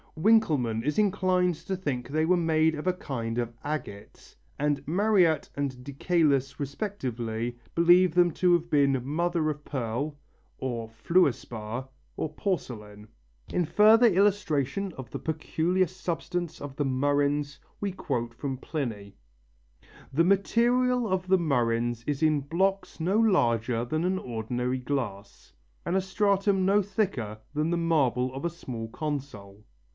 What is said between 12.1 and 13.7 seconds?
or porcelain. In